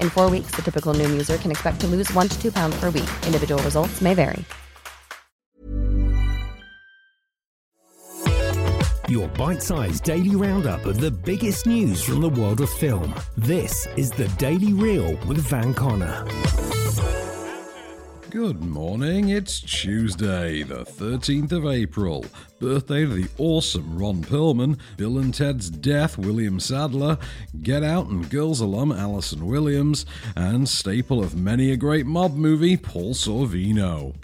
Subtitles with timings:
[0.00, 2.78] In four weeks, the typical Noom user can expect to lose one to two pounds
[2.78, 3.10] per week.
[3.26, 4.44] Individual results may vary.
[9.10, 13.12] Your bite sized daily roundup of the biggest news from the world of film.
[13.36, 16.24] This is the Daily Reel with Van Connor.
[18.30, 22.24] Good morning, it's Tuesday, the 13th of April.
[22.60, 27.18] Birthday to the awesome Ron Perlman, Bill and Ted's Death, William Sadler,
[27.60, 30.06] Get Out and Girls alum Allison Williams,
[30.36, 34.14] and staple of many a great mob movie, Paul Sorvino.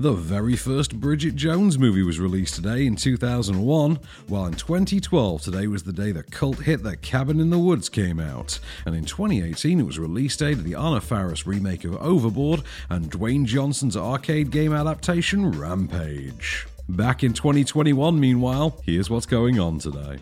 [0.00, 3.98] The very first Bridget Jones movie was released today in 2001,
[4.28, 7.90] while in 2012 today was the day the cult hit The Cabin in the Woods
[7.90, 12.00] came out, and in 2018 it was release day to the Anna Faris remake of
[12.00, 16.66] Overboard and Dwayne Johnson's arcade game adaptation Rampage.
[16.88, 20.18] Back in 2021, meanwhile, here's what's going on today.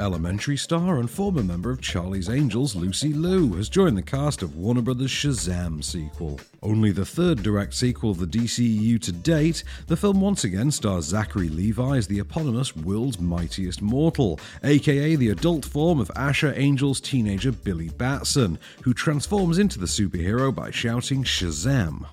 [0.00, 4.54] Elementary star and former member of Charlie's Angels, Lucy Liu, has joined the cast of
[4.54, 6.38] Warner Brothers' Shazam sequel.
[6.62, 11.06] Only the third direct sequel of the DCEU to date, the film once again stars
[11.06, 17.00] Zachary Levi as the eponymous World's Mightiest Mortal, aka the adult form of Asher Angel's
[17.00, 22.06] teenager Billy Batson, who transforms into the superhero by shouting Shazam.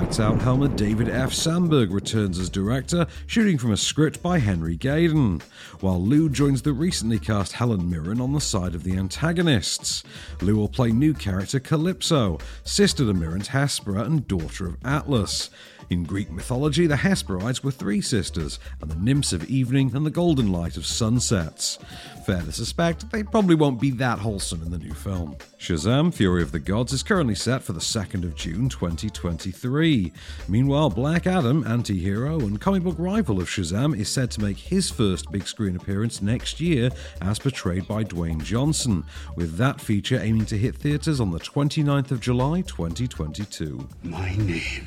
[0.00, 1.30] Lights Out helmer David F.
[1.30, 5.42] Sandberg returns as director, shooting from a script by Henry Gayden,
[5.80, 10.02] while Liu joins the recently cast Helen Mirren on the side of the antagonists.
[10.40, 15.50] Liu will play new character Calypso, sister to Mirren's Hespera and daughter of Atlas.
[15.90, 20.10] In Greek mythology, the Hesperides were three sisters, and the nymphs of evening and the
[20.10, 21.80] golden light of sunsets.
[22.24, 25.36] Fair to suspect they probably won't be that wholesome in the new film.
[25.58, 30.12] Shazam Fury of the Gods is currently set for the 2nd of June 2023.
[30.46, 34.58] Meanwhile, Black Adam, anti hero and comic book rival of Shazam, is said to make
[34.58, 36.90] his first big screen appearance next year
[37.20, 39.02] as portrayed by Dwayne Johnson,
[39.34, 43.88] with that feature aiming to hit theatres on the 29th of July 2022.
[44.04, 44.86] My name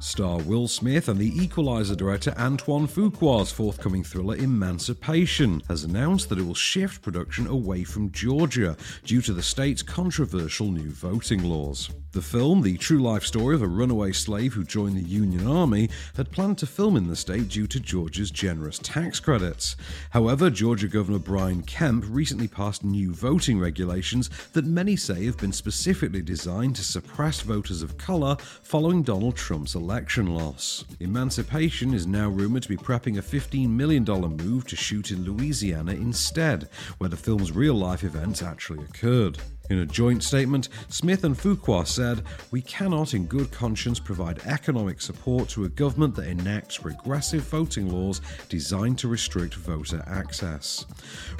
[0.00, 6.38] Star Will Smith and the Equalizer director Antoine Fuqua's forthcoming thriller Emancipation has announced that
[6.38, 11.90] it will shift production away from Georgia due to the state's controversial new voting laws.
[12.12, 15.90] The film, the true life story of a runaway slave who joined the Union Army,
[16.16, 19.76] had planned to film in the state due to Georgia's generous tax credits.
[20.10, 25.52] However, Georgia Governor Brian Kemp recently passed new voting regulations that many say have been
[25.52, 30.84] specifically designed to suppress voters of color following Donald Trump's election loss.
[31.00, 35.92] Emancipation is now rumored to be prepping a $15 million move to shoot in Louisiana
[35.92, 36.68] instead,
[36.98, 39.38] where the film's real life events actually occurred.
[39.70, 45.00] In a joint statement, Smith and Fuqua said, We cannot in good conscience provide economic
[45.00, 50.86] support to a government that enacts regressive voting laws designed to restrict voter access.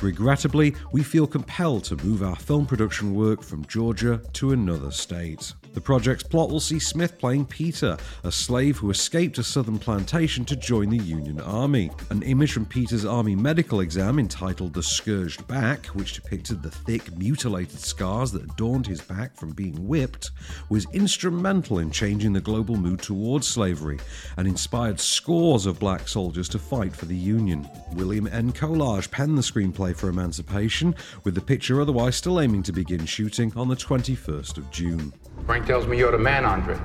[0.03, 5.55] Regrettably, we feel compelled to move our film production work from Georgia to another state.
[5.75, 10.45] The project's plot will see Smith playing Peter, a slave who escaped a southern plantation
[10.47, 11.91] to join the Union Army.
[12.11, 17.17] An image from Peter's Army medical exam entitled The Scourged Back, which depicted the thick,
[17.17, 17.79] mutilated
[18.19, 20.33] scars that adorned his back from being whipped,
[20.71, 23.97] was instrumental in changing the global mood towards slavery
[24.37, 27.69] and inspired scores of black soldiers to fight for the Union.
[27.93, 28.53] William N.
[28.53, 33.53] Collage penned the screenplay for Emancipation, with the picture otherwise still aiming to begin shooting
[33.55, 35.13] on the 21st of June.
[35.47, 36.77] Frank tells me you're the man, Andre.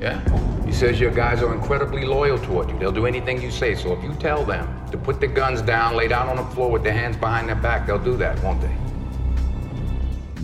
[0.00, 0.22] Yeah?
[0.64, 2.78] He says your guys are incredibly loyal toward you.
[2.78, 3.74] They'll do anything you say.
[3.74, 6.70] So if you tell them to put their guns down, lay down on the floor
[6.70, 8.85] with their hands behind their back, they'll do that, won't they?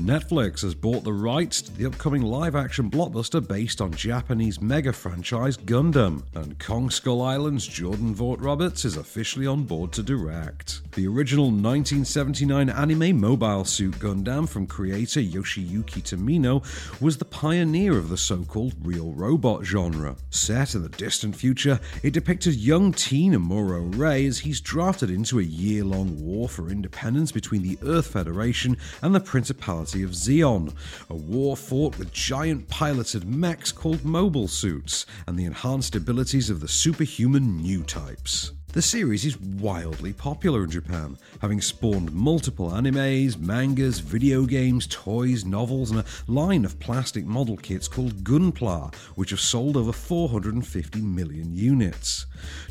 [0.03, 4.93] Netflix has bought the rights to the upcoming live action blockbuster based on Japanese mega
[4.93, 10.81] franchise Gundam, and Kong Skull Island's Jordan Vogt-Roberts is officially on board to direct.
[10.95, 16.65] The original 1979 anime Mobile Suit Gundam from creator Yoshiyuki Tomino
[17.01, 20.17] was the pioneer of the so called real robot genre.
[20.31, 25.39] Set in the distant future, it depicted young teen Amuro Ray as he's drafted into
[25.39, 30.75] a year long war for independence between the Earth Federation and the Principality of Zeon,
[31.11, 36.61] a war fought with giant piloted mechs called mobile suits, and the enhanced abilities of
[36.61, 38.53] the superhuman new types.
[38.73, 45.45] The series is wildly popular in Japan, having spawned multiple animes, mangas, video games, toys,
[45.45, 51.03] novels, and a line of plastic model kits called Gunpla, which have sold over 450
[51.03, 52.25] million units.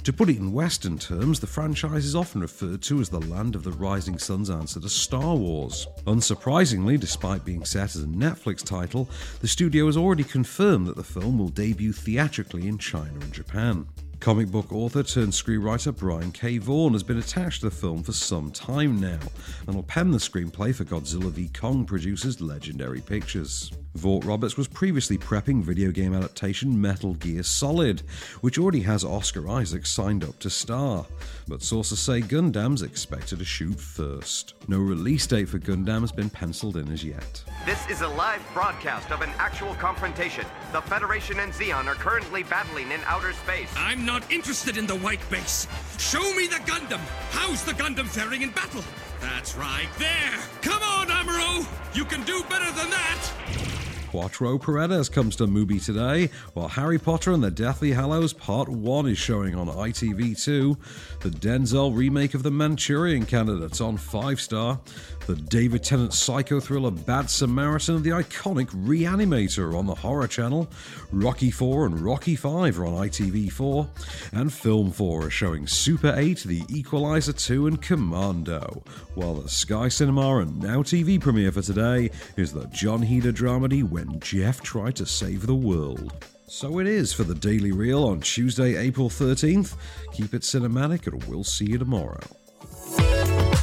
[0.05, 3.53] To put it in Western terms, the franchise is often referred to as the land
[3.53, 5.85] of the rising sun's answer to Star Wars.
[6.07, 9.07] Unsurprisingly, despite being set as a Netflix title,
[9.41, 13.85] the studio has already confirmed that the film will debut theatrically in China and Japan.
[14.21, 16.59] Comic book author turned screenwriter Brian K.
[16.59, 19.17] Vaughan has been attached to the film for some time now
[19.65, 21.49] and will pen the screenplay for Godzilla v.
[21.49, 23.71] Kong producers Legendary Pictures.
[23.95, 28.03] Vogt-Roberts was previously prepping video game adaptation Metal Gear Solid,
[28.41, 31.05] which already has Oscar Isaac signed up to star.
[31.47, 34.53] But sources say Gundam's expected to shoot first.
[34.69, 37.43] No release date for Gundam has been penciled in as yet.
[37.65, 40.45] This is a live broadcast of an actual confrontation.
[40.71, 43.73] The Federation and Zeon are currently battling in outer space.
[43.75, 45.67] I'm not interested in the white base.
[45.97, 46.99] Show me the Gundam.
[47.31, 48.83] How's the Gundam faring in battle?
[49.21, 50.37] That's right, there.
[50.61, 51.65] Come on, Amuro.
[51.95, 53.70] You can do better than that.
[54.11, 59.07] Quattro Paredes comes to Mubi today, while Harry Potter and the Deathly Hallows Part 1
[59.07, 60.75] is showing on ITV2,
[61.21, 64.81] the Denzel remake of The Manchurian Candidates on 5 Star,
[65.27, 70.69] the David Tennant psycho thriller Bad Samaritan and the iconic Reanimator on the Horror Channel,
[71.13, 73.87] Rocky 4 and Rocky 5 are on ITV4,
[74.33, 78.83] and Film 4 are showing Super 8, The Equalizer 2 and Commando,
[79.15, 83.89] while the Sky Cinema and Now TV premiere for today is the Jon Heder dramedy
[84.01, 86.25] When Jeff Tried to Save the World.
[86.47, 89.75] So it is for the Daily Reel on Tuesday, April 13th.
[90.11, 92.40] Keep it cinematic and we'll see you tomorrow.